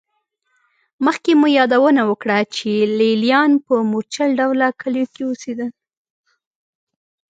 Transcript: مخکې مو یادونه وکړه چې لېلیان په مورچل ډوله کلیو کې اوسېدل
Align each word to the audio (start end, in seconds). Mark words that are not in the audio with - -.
مخکې 1.05 1.31
مو 1.39 1.47
یادونه 1.59 2.01
وکړه 2.09 2.37
چې 2.55 2.69
لېلیان 2.99 3.51
په 3.65 3.73
مورچل 3.91 4.29
ډوله 4.39 4.67
کلیو 4.81 5.07
کې 5.13 5.21
اوسېدل 5.27 5.69